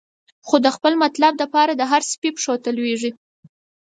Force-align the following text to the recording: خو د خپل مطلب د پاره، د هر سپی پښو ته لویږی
خو 0.47 0.55
د 0.65 0.67
خپل 0.75 0.93
مطلب 1.03 1.31
د 1.37 1.43
پاره، 1.53 1.73
د 1.77 1.83
هر 1.91 2.01
سپی 2.11 2.29
پښو 2.35 2.55
ته 2.63 2.69
لویږی 2.77 3.11